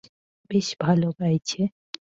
[0.51, 1.61] বেশ ভালো গাইছে।